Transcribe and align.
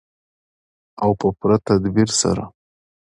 او 1.03 1.09
په 1.19 1.27
پوره 1.37 1.57
تدبیر 1.67 2.09
سره. 2.21 2.43